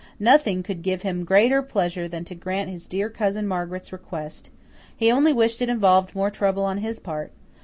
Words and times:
Nothing 0.19 0.63
could 0.63 0.81
give 0.81 1.03
him 1.03 1.23
greater 1.23 1.61
pleasure 1.61 2.07
than 2.07 2.25
to 2.25 2.33
grant 2.33 2.71
his 2.71 2.87
dear 2.87 3.07
Cousin 3.07 3.47
Margaret's 3.47 3.93
request 3.93 4.49
he 4.97 5.11
only 5.11 5.31
wished 5.31 5.61
it 5.61 5.69
involved 5.69 6.15
more 6.15 6.31
trouble 6.31 6.63
on 6.63 6.79
his 6.79 6.97
part. 6.97 7.31